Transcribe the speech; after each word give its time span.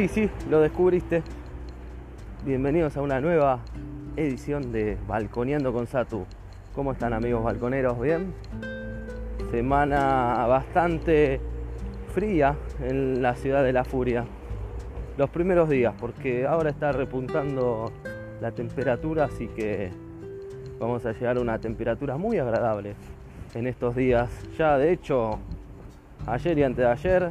Sí, 0.00 0.08
sí, 0.08 0.30
lo 0.48 0.60
descubriste. 0.62 1.22
Bienvenidos 2.46 2.96
a 2.96 3.02
una 3.02 3.20
nueva 3.20 3.58
edición 4.16 4.72
de 4.72 4.96
Balconeando 5.06 5.74
con 5.74 5.86
Satu. 5.86 6.24
¿Cómo 6.74 6.92
están 6.92 7.12
amigos 7.12 7.44
balconeros? 7.44 8.00
¿Bien? 8.00 8.32
Semana 9.50 10.46
bastante 10.46 11.38
fría 12.14 12.56
en 12.82 13.20
la 13.20 13.34
ciudad 13.34 13.62
de 13.62 13.74
la 13.74 13.84
furia. 13.84 14.24
Los 15.18 15.28
primeros 15.28 15.68
días, 15.68 15.92
porque 16.00 16.46
ahora 16.46 16.70
está 16.70 16.92
repuntando 16.92 17.92
la 18.40 18.52
temperatura, 18.52 19.26
así 19.26 19.48
que 19.48 19.90
vamos 20.78 21.04
a 21.04 21.12
llegar 21.12 21.36
a 21.36 21.40
una 21.42 21.58
temperatura 21.58 22.16
muy 22.16 22.38
agradable 22.38 22.94
en 23.52 23.66
estos 23.66 23.94
días. 23.96 24.30
Ya 24.56 24.78
de 24.78 24.92
hecho, 24.92 25.38
ayer 26.26 26.58
y 26.58 26.62
antes 26.62 26.86
de 26.86 26.90
ayer 26.90 27.30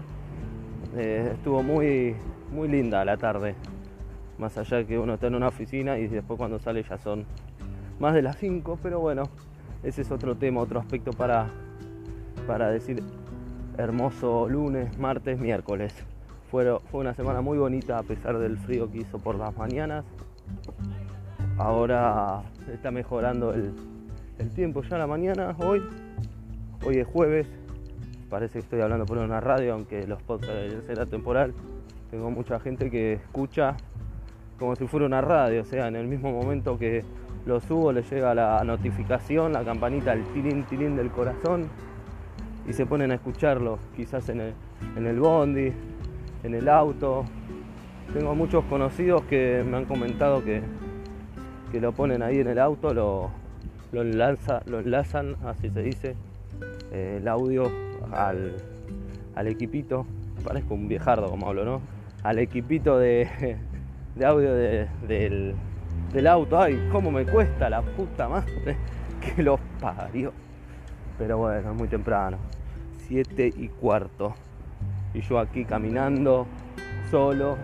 eh, 0.95 1.31
estuvo 1.33 1.63
muy 1.63 2.15
muy 2.51 2.67
linda 2.67 3.03
la 3.05 3.17
tarde. 3.17 3.55
Más 4.37 4.57
allá 4.57 4.85
que 4.85 4.97
uno 4.97 5.15
está 5.15 5.27
en 5.27 5.35
una 5.35 5.49
oficina 5.49 5.97
y 5.97 6.07
después 6.07 6.37
cuando 6.37 6.59
sale 6.59 6.83
ya 6.83 6.97
son 6.97 7.25
más 7.99 8.13
de 8.13 8.21
las 8.21 8.37
5, 8.37 8.79
pero 8.81 8.99
bueno, 8.99 9.23
ese 9.83 10.01
es 10.01 10.11
otro 10.11 10.35
tema, 10.35 10.61
otro 10.61 10.79
aspecto 10.79 11.11
para, 11.11 11.47
para 12.47 12.69
decir 12.69 13.03
hermoso 13.77 14.47
lunes, 14.49 14.97
martes, 14.97 15.39
miércoles. 15.39 15.93
Fue, 16.49 16.79
fue 16.91 17.01
una 17.01 17.13
semana 17.13 17.41
muy 17.41 17.57
bonita 17.57 17.99
a 17.99 18.03
pesar 18.03 18.39
del 18.39 18.57
frío 18.57 18.89
que 18.91 18.99
hizo 18.99 19.19
por 19.19 19.35
las 19.35 19.55
mañanas. 19.57 20.05
Ahora 21.57 22.41
está 22.73 22.91
mejorando 22.91 23.53
el, 23.53 23.73
el 24.39 24.49
tiempo 24.51 24.81
ya 24.83 24.97
la 24.97 25.07
mañana, 25.07 25.55
hoy. 25.59 25.81
Hoy 26.85 26.97
es 26.97 27.07
jueves. 27.07 27.47
Parece 28.29 28.53
que 28.53 28.59
estoy 28.59 28.81
hablando 28.81 29.05
por 29.05 29.17
una 29.17 29.41
radio, 29.41 29.73
aunque 29.73 30.07
los 30.07 30.21
podcasts 30.23 30.85
será 30.87 31.05
temporal. 31.05 31.53
Tengo 32.11 32.31
mucha 32.31 32.59
gente 32.59 32.89
que 32.89 33.13
escucha 33.13 33.75
como 34.57 34.75
si 34.75 34.87
fuera 34.87 35.05
una 35.05 35.21
radio, 35.21 35.61
o 35.61 35.65
sea, 35.65 35.87
en 35.87 35.95
el 35.95 36.07
mismo 36.07 36.31
momento 36.31 36.77
que 36.77 37.03
lo 37.45 37.59
subo 37.61 37.91
le 37.91 38.01
llega 38.01 38.35
la 38.35 38.63
notificación, 38.63 39.53
la 39.53 39.63
campanita, 39.63 40.13
el 40.13 40.23
tilín 40.33 40.63
tilín 40.63 40.95
del 40.95 41.11
corazón 41.11 41.67
y 42.67 42.73
se 42.73 42.85
ponen 42.85 43.11
a 43.11 43.15
escucharlo, 43.15 43.79
quizás 43.95 44.27
en 44.29 44.41
el, 44.41 44.53
en 44.97 45.07
el 45.07 45.19
bondi, 45.19 45.71
en 46.43 46.55
el 46.55 46.67
auto. 46.67 47.25
Tengo 48.13 48.35
muchos 48.35 48.65
conocidos 48.65 49.21
que 49.23 49.63
me 49.65 49.77
han 49.77 49.85
comentado 49.85 50.43
que, 50.43 50.61
que 51.71 51.79
lo 51.79 51.93
ponen 51.93 52.21
ahí 52.21 52.39
en 52.39 52.47
el 52.47 52.59
auto, 52.59 52.93
lo, 52.93 53.29
lo, 53.91 54.03
lo 54.03 54.79
enlazan, 54.79 55.35
así 55.45 55.69
se 55.69 55.81
dice, 55.81 56.15
eh, 56.91 57.17
el 57.21 57.27
audio 57.27 57.71
al, 58.11 58.55
al 59.35 59.47
equipito. 59.47 60.05
Parezco 60.43 60.73
un 60.73 60.87
viejardo 60.87 61.29
como 61.29 61.47
hablo, 61.47 61.65
¿no? 61.65 61.98
Al 62.23 62.39
equipito 62.39 62.97
de, 62.97 63.57
audio 64.23 64.53
del, 64.53 65.55
auto. 66.27 66.59
Ay, 66.59 66.89
cómo 66.91 67.11
me 67.11 67.25
cuesta 67.25 67.69
la 67.69 67.81
puta 67.81 68.27
madre 68.27 68.77
que 69.35 69.43
los 69.43 69.59
parió. 69.79 70.33
Pero 71.17 71.37
bueno, 71.37 71.71
es 71.71 71.77
muy 71.77 71.87
temprano. 71.87 72.37
7 73.07 73.53
y 73.57 73.67
cuarto. 73.69 74.33
Y 75.13 75.21
yo 75.21 75.39
aquí 75.39 75.65
caminando 75.65 76.45
solo 77.09 77.57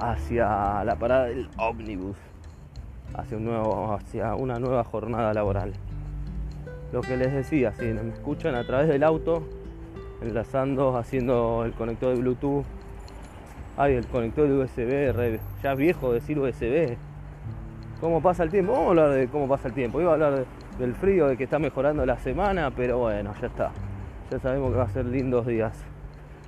hacia 0.00 0.84
la 0.84 0.96
parada 0.96 1.26
del 1.26 1.48
ómnibus. 1.56 2.16
Hacia, 3.14 3.36
un 3.36 3.44
nuevo, 3.44 3.94
hacia 3.94 4.34
una 4.34 4.58
nueva 4.58 4.82
jornada 4.82 5.32
laboral. 5.32 5.72
Lo 6.92 7.00
que 7.00 7.16
les 7.16 7.32
decía, 7.32 7.72
si 7.72 7.84
me 7.84 8.12
escuchan 8.12 8.54
a 8.56 8.64
través 8.64 8.88
del 8.88 9.04
auto, 9.04 9.44
enlazando, 10.20 10.96
haciendo 10.96 11.64
el 11.64 11.72
conector 11.72 12.14
de 12.14 12.20
Bluetooth 12.20 12.64
Ay, 13.76 13.94
el 13.94 14.06
conector 14.06 14.46
de 14.48 14.54
USB, 14.54 15.40
ya 15.60 15.72
es 15.72 15.78
viejo 15.78 16.12
decir 16.12 16.38
USB. 16.38 16.96
¿Cómo 18.00 18.22
pasa 18.22 18.44
el 18.44 18.50
tiempo? 18.50 18.70
Vamos 18.70 18.86
a 18.86 18.90
hablar 18.90 19.10
de 19.10 19.26
cómo 19.26 19.48
pasa 19.48 19.66
el 19.66 19.74
tiempo. 19.74 20.00
Iba 20.00 20.10
a 20.10 20.14
hablar 20.14 20.44
del 20.78 20.94
frío, 20.94 21.26
de 21.26 21.36
que 21.36 21.44
está 21.44 21.58
mejorando 21.58 22.06
la 22.06 22.16
semana, 22.18 22.70
pero 22.70 22.98
bueno, 22.98 23.34
ya 23.40 23.48
está. 23.48 23.72
Ya 24.30 24.38
sabemos 24.38 24.70
que 24.70 24.78
va 24.78 24.84
a 24.84 24.90
ser 24.90 25.06
lindos 25.06 25.44
días. 25.46 25.76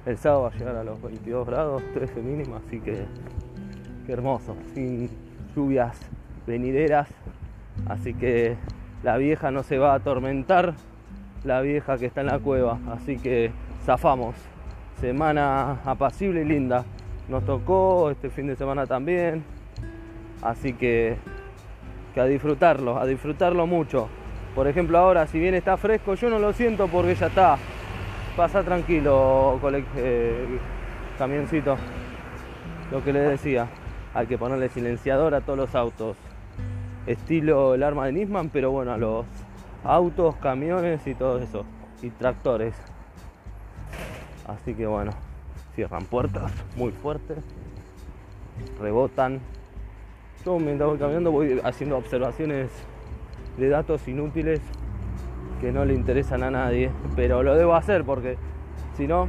El 0.04 0.18
sábado 0.18 0.42
va 0.42 0.48
a 0.50 0.52
llegar 0.52 0.76
a 0.76 0.84
los 0.84 1.02
22 1.02 1.48
grados, 1.48 1.82
13 1.94 2.22
mínimo, 2.22 2.60
así 2.64 2.78
que 2.78 3.06
qué 4.06 4.12
hermoso. 4.12 4.56
Sin 4.72 5.10
lluvias 5.56 5.98
venideras. 6.46 7.08
Así 7.88 8.14
que 8.14 8.56
la 9.02 9.16
vieja 9.16 9.50
no 9.50 9.64
se 9.64 9.78
va 9.78 9.94
a 9.94 9.96
atormentar. 9.96 10.74
La 11.42 11.60
vieja 11.60 11.98
que 11.98 12.06
está 12.06 12.20
en 12.20 12.28
la 12.28 12.38
cueva. 12.38 12.78
Así 12.92 13.18
que 13.18 13.50
zafamos. 13.84 14.36
Semana 15.00 15.80
apacible 15.84 16.42
y 16.42 16.44
linda 16.44 16.84
nos 17.28 17.44
tocó 17.44 18.10
este 18.10 18.30
fin 18.30 18.46
de 18.46 18.56
semana 18.56 18.86
también. 18.86 19.44
Así 20.42 20.74
que, 20.74 21.16
que 22.14 22.20
a 22.20 22.24
disfrutarlo, 22.24 22.98
a 22.98 23.06
disfrutarlo 23.06 23.66
mucho. 23.66 24.08
Por 24.54 24.68
ejemplo, 24.68 24.98
ahora, 24.98 25.26
si 25.26 25.38
bien 25.38 25.54
está 25.54 25.76
fresco, 25.76 26.14
yo 26.14 26.30
no 26.30 26.38
lo 26.38 26.52
siento 26.52 26.88
porque 26.88 27.14
ya 27.14 27.26
está. 27.26 27.58
Pasa 28.36 28.62
tranquilo, 28.62 29.58
eh, 29.96 30.58
camioncito. 31.18 31.76
Lo 32.90 33.02
que 33.02 33.12
les 33.12 33.28
decía, 33.28 33.68
hay 34.14 34.26
que 34.26 34.38
ponerle 34.38 34.68
silenciador 34.68 35.34
a 35.34 35.40
todos 35.40 35.58
los 35.58 35.74
autos. 35.74 36.16
Estilo 37.06 37.74
el 37.74 37.82
arma 37.82 38.06
de 38.06 38.12
Nisman, 38.12 38.50
pero 38.50 38.70
bueno, 38.70 38.92
a 38.92 38.98
los 38.98 39.26
autos, 39.84 40.36
camiones 40.36 41.06
y 41.06 41.14
todo 41.14 41.38
eso. 41.38 41.64
Y 42.02 42.10
tractores. 42.10 42.74
Así 44.46 44.74
que 44.74 44.86
bueno 44.86 45.25
cierran 45.74 46.04
puertas 46.04 46.52
muy 46.76 46.92
fuertes, 46.92 47.38
rebotan. 48.80 49.40
Yo 50.44 50.58
mientras 50.58 50.88
voy 50.88 50.98
caminando 50.98 51.32
voy 51.32 51.60
haciendo 51.64 51.96
observaciones 51.96 52.70
de 53.58 53.68
datos 53.68 54.06
inútiles 54.08 54.60
que 55.60 55.72
no 55.72 55.84
le 55.84 55.94
interesan 55.94 56.42
a 56.42 56.50
nadie, 56.50 56.90
pero 57.14 57.42
lo 57.42 57.56
debo 57.56 57.74
hacer 57.74 58.04
porque 58.04 58.36
si 58.96 59.06
no, 59.06 59.28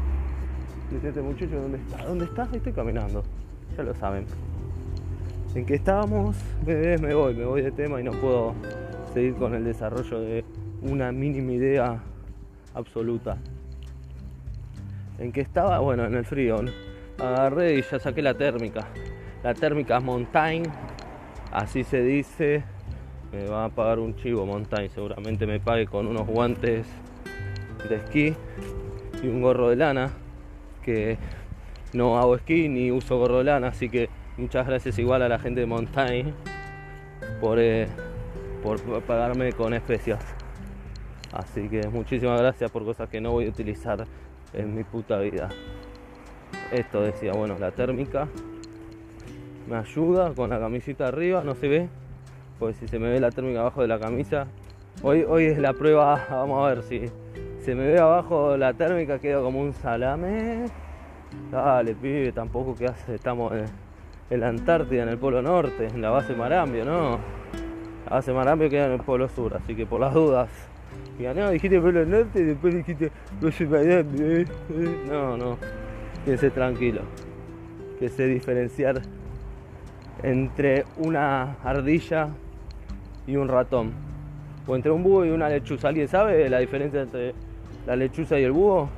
este 1.04 1.22
muchacho, 1.22 1.60
¿dónde 1.62 1.78
está? 1.78 2.06
¿Dónde 2.06 2.26
está? 2.26 2.48
Estoy 2.54 2.74
caminando, 2.74 3.24
ya 3.76 3.84
lo 3.84 3.94
saben. 3.96 4.26
En 5.56 5.66
que 5.66 5.76
estábamos, 5.76 6.38
me, 6.66 6.98
me 6.98 7.14
voy, 7.14 7.34
me 7.34 7.46
voy 7.46 7.62
de 7.62 7.72
tema 7.72 8.00
y 8.00 8.04
no 8.04 8.12
puedo 8.12 8.54
seguir 9.14 9.36
con 9.36 9.56
el 9.56 9.64
desarrollo 9.64 10.20
de 10.20 10.46
una 10.82 11.12
mínima 11.12 11.52
idea 11.52 12.00
absoluta. 12.74 13.38
¿En 15.20 15.32
qué 15.32 15.42
estaba? 15.42 15.80
Bueno, 15.80 16.06
en 16.06 16.14
el 16.14 16.26
frío. 16.26 16.58
Agarré 17.20 17.76
y 17.76 17.82
ya 17.82 18.00
saqué 18.00 18.22
la 18.22 18.36
térmica. 18.36 18.88
La 19.44 19.54
térmica 19.56 20.00
Montaigne, 20.00 20.70
así 21.52 21.84
se 21.84 22.02
dice. 22.04 22.64
Me 23.32 23.46
va 23.48 23.66
a 23.66 23.70
pagar 23.70 24.00
un 24.00 24.16
chivo 24.16 24.46
Montaigne, 24.46 24.90
seguramente 24.90 25.48
me 25.48 25.60
pague 25.60 25.88
con 25.88 26.08
unos 26.08 26.28
guantes 26.28 26.86
de 27.90 27.96
esquí 27.96 28.36
y 29.24 29.28
un 29.28 29.42
gorro 29.42 29.70
de 29.70 29.76
lana. 29.76 30.12
Que 30.84 31.18
no 31.94 32.20
hago 32.20 32.36
esquí 32.36 32.70
ni 32.70 32.92
uso 32.92 33.18
gorro 33.18 33.40
de 33.40 33.46
lana, 33.46 33.70
así 33.70 33.90
que 33.90 34.10
muchas 34.38 34.68
gracias 34.68 35.00
igual 35.00 35.24
a 35.24 35.30
la 35.30 35.40
gente 35.40 35.62
de 35.62 35.66
Montaigne 35.66 36.34
por, 37.42 37.58
eh, 37.60 37.88
por 38.62 38.80
pagarme 39.02 39.52
con 39.54 39.74
especias. 39.74 40.24
Así 41.34 41.68
que 41.68 41.88
muchísimas 41.88 42.40
gracias 42.40 42.72
por 42.72 42.86
cosas 42.86 43.10
que 43.10 43.20
no 43.20 43.32
voy 43.32 43.48
a 43.48 43.50
utilizar 43.50 44.06
en 44.53 44.75
mi 44.75 44.84
puta 44.84 45.19
vida. 45.19 45.50
Esto 46.72 47.02
decía, 47.02 47.34
bueno, 47.34 47.58
la 47.59 47.72
térmica 47.72 48.28
me 49.69 49.78
ayuda 49.78 50.34
con 50.34 50.50
la 50.50 50.59
camisita 50.59 51.07
arriba, 51.07 51.44
no 51.44 51.56
se 51.56 51.68
ve, 51.68 51.89
pues 52.60 52.77
si 52.77 52.88
se 52.88 53.00
me 53.00 53.10
ve 53.10 53.19
la 53.19 53.31
térmica 53.31 53.62
abajo 53.62 53.81
de 53.81 53.88
la 53.88 54.00
camisa, 54.00 54.48
hoy, 55.04 55.25
hoy 55.27 55.45
es 55.45 55.57
la 55.57 55.74
prueba, 55.74 56.25
vamos 56.30 56.66
a 56.66 56.69
ver 56.74 56.83
si 56.83 57.01
se 57.68 57.75
me 57.75 57.86
ve 57.86 58.00
abajo 58.00 58.56
la 58.56 58.74
térmica, 58.74 59.19
quedo 59.19 59.44
como 59.44 59.60
un 59.60 59.74
salame. 59.74 60.68
Dale, 61.51 61.95
pibe, 61.95 62.31
tampoco 62.31 62.74
que 62.75 62.86
hace, 62.86 63.16
estamos 63.16 63.51
en, 64.30 64.39
la 64.39 64.48
Antártida, 64.48 65.04
en 65.04 65.10
el 65.10 65.18
Polo 65.18 65.42
Norte, 65.42 65.88
en 65.88 66.01
la 66.01 66.10
base 66.10 66.33
Marambio, 66.33 66.86
¿no? 66.86 67.19
La 68.06 68.12
base 68.12 68.31
Marambio 68.31 68.69
queda 68.69 68.86
en 68.86 68.94
el 68.94 69.01
Polo 69.01 69.27
Sur, 69.27 69.57
así 69.57 69.75
que 69.75 69.86
por 69.86 70.00
las 70.00 70.13
dudas, 70.13 70.50
y 71.19 71.24
no, 71.24 71.50
dijiste 71.50 71.80
Polo 71.81 72.06
Norte 72.06 72.40
y 72.40 72.44
después 72.44 72.75
dijiste 72.75 73.12
no 73.42 73.52
se 73.52 73.64
eh, 73.64 74.06
eh. 74.19 74.46
No, 75.10 75.36
no. 75.36 75.58
Quédese 76.24 76.52
tranquilo. 76.52 77.02
Que 78.00 78.10
sé 78.10 78.28
diferenciar 78.28 79.02
entre 80.22 80.86
una 80.98 81.58
ardilla 81.64 82.30
y 83.25 83.36
un 83.36 83.48
ratón. 83.48 83.94
O 84.68 84.75
entre 84.75 84.92
un 84.92 85.02
búho 85.04 85.25
y 85.25 85.30
una 85.30 85.50
lechuza. 85.50 85.88
¿Alguien 85.88 86.08
sabe 86.08 86.50
la 86.50 86.60
diferencia 86.60 87.02
entre 87.02 87.34
la 87.88 87.96
lechuza 87.96 88.40
y 88.40 88.44
el 88.44 88.52
búho? 88.52 88.90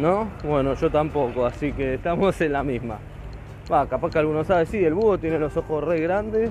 ¿No? 0.00 0.28
Bueno, 0.44 0.74
yo 0.74 0.90
tampoco, 0.90 1.46
así 1.46 1.72
que 1.72 1.94
estamos 1.94 2.40
en 2.40 2.52
la 2.52 2.62
misma. 2.62 2.98
Va, 3.72 3.88
capaz 3.88 4.10
que 4.10 4.18
alguno 4.20 4.44
sabe, 4.44 4.66
sí, 4.66 4.84
el 4.84 4.94
búho 4.94 5.18
tiene 5.18 5.38
los 5.38 5.56
ojos 5.56 5.82
re 5.82 6.00
grandes 6.00 6.50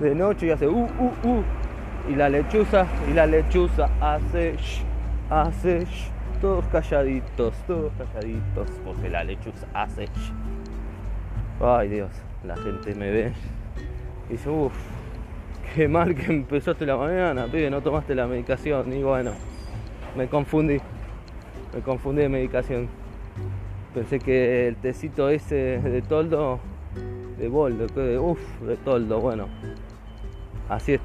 de 0.00 0.14
noche 0.14 0.46
y 0.46 0.50
hace 0.50 0.68
uh, 0.68 0.82
uh, 0.82 1.28
uh 1.28 1.44
y 2.08 2.14
la 2.14 2.28
lechuza 2.28 2.86
y 3.10 3.14
la 3.14 3.26
lechuza 3.26 3.88
hace 4.00 4.56
hace 5.30 5.86
todos 6.40 6.64
calladitos, 6.66 7.54
todos 7.66 7.92
calladitos, 7.96 8.68
porque 8.84 9.08
la 9.08 9.24
lechuza 9.24 9.66
hace. 9.72 10.08
Ay 11.60 11.88
Dios, 11.88 12.10
la 12.44 12.56
gente 12.56 12.94
me 12.94 13.10
ve 13.10 13.32
y 14.28 14.32
dice, 14.32 14.50
uff, 14.50 14.74
qué 15.74 15.88
mal 15.88 16.14
que 16.14 16.26
empezaste 16.26 16.84
la 16.84 16.96
mañana, 16.96 17.46
pibe, 17.46 17.70
no 17.70 17.80
tomaste 17.80 18.14
la 18.14 18.26
medicación. 18.26 18.92
Y 18.92 19.02
bueno, 19.02 19.32
me 20.16 20.28
confundí, 20.28 20.78
me 21.74 21.80
confundí 21.82 22.22
de 22.22 22.28
medicación. 22.28 22.88
Pensé 23.94 24.18
que 24.18 24.68
el 24.68 24.76
tecito 24.76 25.28
ese 25.30 25.80
de 25.80 26.02
toldo, 26.02 26.58
de 27.38 27.48
boldo, 27.48 27.86
de 27.86 28.18
uff, 28.18 28.60
de 28.62 28.76
toldo, 28.76 29.20
bueno. 29.20 29.48
Así 30.68 30.94
es, 30.94 31.00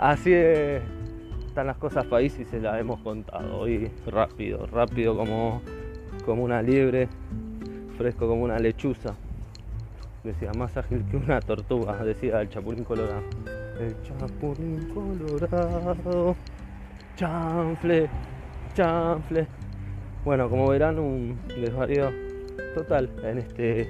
así 0.00 0.32
están 0.32 1.66
las 1.66 1.76
cosas 1.76 2.06
país 2.06 2.36
y 2.38 2.44
se 2.44 2.58
las 2.58 2.80
hemos 2.80 3.00
contado. 3.00 3.60
Hoy 3.60 3.90
rápido, 4.06 4.66
rápido 4.66 5.16
como, 5.16 5.60
como 6.24 6.42
una 6.42 6.62
liebre, 6.62 7.06
fresco 7.98 8.26
como 8.26 8.42
una 8.42 8.58
lechuza. 8.58 9.14
Decía, 10.24 10.52
más 10.56 10.76
ágil 10.76 11.04
que 11.10 11.16
una 11.16 11.40
tortuga, 11.40 12.02
decía 12.02 12.40
el 12.40 12.48
chapulín 12.48 12.84
colorado. 12.84 13.22
El 13.78 13.94
chapulín 14.02 14.88
colorado. 14.92 16.34
Chanfle, 17.16 18.08
chanfle. 18.74 19.46
Bueno, 20.24 20.48
como 20.48 20.68
verán, 20.68 20.98
un 20.98 21.38
desvarío 21.48 22.10
total 22.74 23.10
en 23.22 23.38
este 23.38 23.88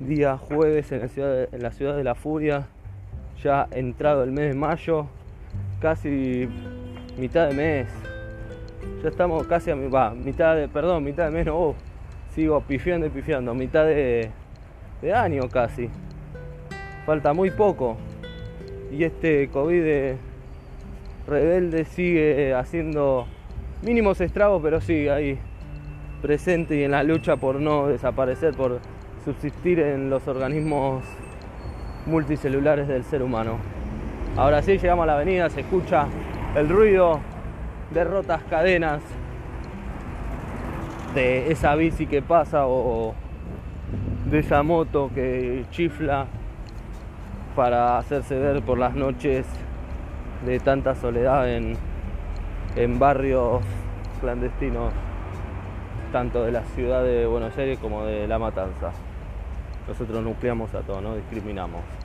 día 0.00 0.36
jueves 0.36 0.90
en 0.92 1.00
la, 1.00 1.08
ciudad 1.08 1.32
de, 1.32 1.48
en 1.50 1.62
la 1.62 1.72
ciudad 1.72 1.96
de 1.96 2.04
la 2.04 2.14
furia. 2.14 2.66
Ya 3.42 3.66
entrado 3.72 4.22
el 4.22 4.30
mes 4.30 4.52
de 4.52 4.54
mayo, 4.54 5.08
casi 5.82 6.48
mitad 7.18 7.48
de 7.48 7.54
mes. 7.54 7.88
Ya 9.02 9.08
estamos 9.08 9.46
casi 9.48 9.70
a 9.72 9.74
va, 9.74 10.14
mitad 10.14 10.54
de, 10.54 10.68
perdón, 10.68 11.02
mitad 11.02 11.24
de 11.24 11.32
mes, 11.32 11.46
no, 11.46 11.58
oh, 11.58 11.74
sigo 12.34 12.60
pifiando 12.60 13.06
y 13.06 13.10
pifiando, 13.10 13.52
mitad 13.52 13.84
de, 13.84 14.30
año 15.12 15.48
casi. 15.50 15.90
Falta 17.04 17.32
muy 17.32 17.50
poco. 17.50 17.96
Y 18.92 19.02
este 19.02 19.48
COVID 19.48 20.14
rebelde 21.26 21.84
sigue 21.84 22.54
haciendo 22.54 23.26
mínimos 23.82 24.20
estragos, 24.20 24.62
pero 24.62 24.80
sí, 24.80 25.08
ahí 25.08 25.38
presente 26.20 26.76
y 26.76 26.84
en 26.84 26.92
la 26.92 27.02
lucha 27.02 27.36
por 27.36 27.56
no 27.56 27.88
desaparecer, 27.88 28.54
por 28.54 28.78
subsistir 29.24 29.80
en 29.80 30.08
los 30.08 30.28
organismos 30.28 31.02
multicelulares 32.06 32.86
del 32.86 33.02
ser 33.02 33.22
humano. 33.22 33.81
Ahora 34.36 34.62
sí, 34.62 34.78
llegamos 34.78 35.02
a 35.02 35.06
la 35.06 35.14
avenida, 35.14 35.50
se 35.50 35.60
escucha 35.60 36.06
el 36.56 36.68
ruido 36.68 37.20
de 37.90 38.02
rotas 38.02 38.42
cadenas 38.44 39.02
de 41.14 41.52
esa 41.52 41.74
bici 41.74 42.06
que 42.06 42.22
pasa 42.22 42.66
o 42.66 43.14
de 44.30 44.38
esa 44.38 44.62
moto 44.62 45.10
que 45.14 45.66
chifla 45.70 46.24
para 47.54 47.98
hacerse 47.98 48.38
ver 48.38 48.62
por 48.62 48.78
las 48.78 48.94
noches 48.94 49.44
de 50.46 50.58
tanta 50.60 50.94
soledad 50.94 51.54
en, 51.54 51.76
en 52.76 52.98
barrios 52.98 53.62
clandestinos 54.22 54.94
tanto 56.10 56.42
de 56.44 56.52
la 56.52 56.62
ciudad 56.74 57.04
de 57.04 57.26
Buenos 57.26 57.56
Aires 57.58 57.78
como 57.78 58.04
de 58.04 58.26
La 58.26 58.38
Matanza. 58.38 58.92
Nosotros 59.86 60.22
nucleamos 60.22 60.74
a 60.74 60.80
todo, 60.80 61.02
no 61.02 61.16
discriminamos. 61.16 62.01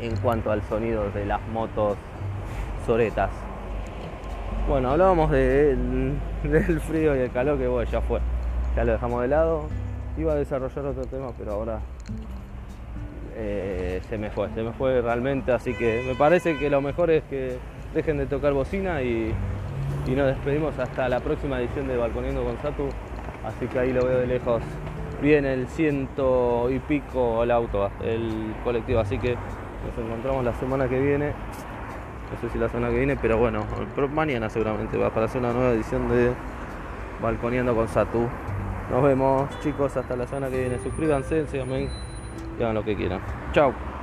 En 0.00 0.16
cuanto 0.16 0.50
al 0.50 0.62
sonido 0.62 1.10
de 1.10 1.26
las 1.26 1.40
motos 1.48 1.96
soretas. 2.86 3.30
Bueno, 4.68 4.90
hablábamos 4.90 5.30
del 5.32 6.80
frío 6.86 7.16
y 7.16 7.20
el 7.20 7.30
calor 7.30 7.58
que 7.58 7.90
ya 7.90 8.00
fue. 8.00 8.20
Ya 8.76 8.84
lo 8.84 8.92
dejamos 8.92 9.22
de 9.22 9.28
lado. 9.28 9.66
Iba 10.16 10.32
a 10.32 10.36
desarrollar 10.36 10.86
otro 10.86 11.04
tema, 11.04 11.32
pero 11.38 11.52
ahora 11.52 11.80
eh, 13.36 14.00
se 14.08 14.18
me 14.18 14.30
fue, 14.30 14.48
se 14.54 14.62
me 14.62 14.72
fue 14.72 15.00
realmente. 15.00 15.52
Así 15.52 15.74
que 15.74 16.04
me 16.06 16.14
parece 16.14 16.58
que 16.58 16.70
lo 16.70 16.80
mejor 16.80 17.10
es 17.10 17.22
que 17.24 17.58
dejen 17.94 18.18
de 18.18 18.26
tocar 18.26 18.52
bocina 18.52 19.02
y 19.02 19.32
y 20.06 20.12
nos 20.12 20.26
despedimos 20.26 20.78
hasta 20.78 21.08
la 21.08 21.20
próxima 21.20 21.60
edición 21.60 21.86
de 21.86 21.96
Balconiendo 21.96 22.42
con 22.42 22.56
Satu. 22.62 22.88
Así 23.44 23.66
que 23.66 23.78
ahí 23.78 23.92
lo 23.92 24.04
veo 24.06 24.20
de 24.20 24.26
lejos. 24.26 24.62
Viene 25.20 25.52
el 25.52 25.68
ciento 25.68 26.70
y 26.70 26.78
pico 26.78 27.42
el 27.42 27.50
auto, 27.50 27.90
el 28.02 28.54
colectivo. 28.64 29.00
Así 29.00 29.18
que 29.18 29.36
nos 29.86 30.06
encontramos 30.06 30.44
la 30.44 30.54
semana 30.54 30.88
que 30.88 31.00
viene. 31.00 31.28
No 31.28 32.40
sé 32.40 32.52
si 32.52 32.58
la 32.58 32.68
semana 32.68 32.90
que 32.90 32.98
viene, 32.98 33.16
pero 33.16 33.38
bueno, 33.38 33.64
mañana 34.12 34.50
seguramente 34.50 34.98
va 34.98 35.10
para 35.10 35.26
hacer 35.26 35.40
una 35.40 35.52
nueva 35.52 35.70
edición 35.70 36.08
de 36.08 36.32
Balconeando 37.22 37.74
con 37.74 37.88
Satu. 37.88 38.28
Nos 38.90 39.02
vemos 39.02 39.48
chicos 39.60 39.96
hasta 39.96 40.16
la 40.16 40.26
semana 40.26 40.48
que 40.48 40.60
viene. 40.60 40.78
Suscríbanse, 40.78 41.46
síganme 41.46 41.88
y 42.58 42.62
hagan 42.62 42.74
lo 42.74 42.84
que 42.84 42.96
quieran. 42.96 43.20
Chao. 43.52 43.97